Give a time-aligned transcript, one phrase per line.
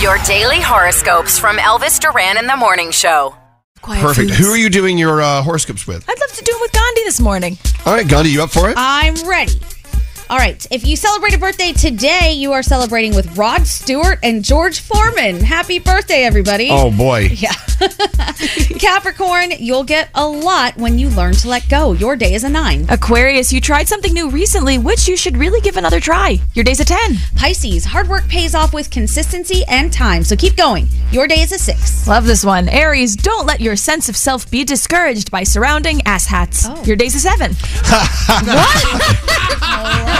[0.00, 3.34] Your daily horoscopes from Elvis Duran in the Morning Show.
[3.82, 4.30] Perfect.
[4.30, 6.08] Who are you doing your uh, horoscopes with?
[6.08, 7.58] I'd love to do it with Gandhi this morning.
[7.84, 8.74] All right, Gandhi, you up for it?
[8.78, 9.52] I'm ready.
[10.30, 10.64] All right.
[10.70, 15.40] If you celebrate a birthday today, you are celebrating with Rod Stewart and George Foreman.
[15.40, 16.68] Happy birthday, everybody.
[16.70, 17.30] Oh boy.
[17.32, 17.52] Yeah.
[18.78, 21.94] Capricorn, you'll get a lot when you learn to let go.
[21.94, 22.86] Your day is a nine.
[22.90, 26.38] Aquarius, you tried something new recently, which you should really give another try.
[26.54, 27.16] Your day's a 10.
[27.34, 30.86] Pisces, hard work pays off with consistency and time, so keep going.
[31.10, 32.06] Your day is a six.
[32.06, 32.68] Love this one.
[32.68, 36.66] Aries, don't let your sense of self be discouraged by surrounding asshats.
[36.68, 36.84] Oh.
[36.84, 37.50] Your day's a 7.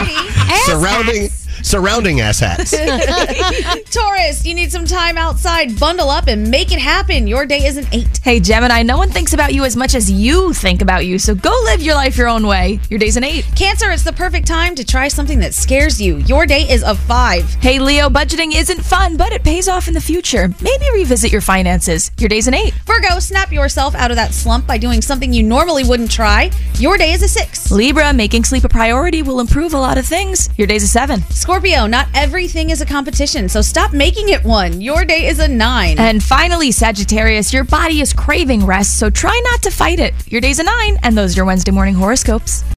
[0.65, 1.29] surrounding
[1.63, 2.71] surrounding ass hats.
[3.91, 5.79] Taurus, you need some time outside.
[5.79, 7.27] Bundle up and make it happen.
[7.27, 8.19] Your day is an eight.
[8.23, 11.35] Hey, Gemini, no one thinks about you as much as you think about you, so
[11.35, 12.79] go live your life your own way.
[12.89, 13.45] Your day's an 8.
[13.55, 16.17] Cancer, it's the perfect time to try something that scares you.
[16.17, 17.51] Your day is a five.
[17.55, 20.47] Hey, Leo, budgeting isn't fun, but it pays off in the future.
[20.61, 22.11] Maybe revisit your finances.
[22.17, 22.73] Your day's an 8.
[22.85, 26.51] Virgo, snap yourself out of that slump by doing something you normally wouldn't try.
[26.75, 27.71] Your day is a six.
[27.71, 30.49] Libra, making sleep a priority will improve a lot of things.
[30.57, 31.21] Your day's a 7.
[31.23, 34.79] Scorpio, not everything is a competition, so stop making it one.
[34.79, 35.99] Your day is a nine.
[35.99, 40.13] And finally, Sagittarius, your body is craving rest, so try not to fight it.
[40.31, 42.63] Your day's a 9, and those are your Wednesday morning horoscopes.